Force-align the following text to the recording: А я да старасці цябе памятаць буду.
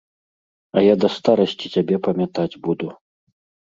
А 0.75 0.79
я 0.85 0.95
да 1.03 1.07
старасці 1.17 1.73
цябе 1.77 2.03
памятаць 2.11 2.51
буду. 2.67 2.95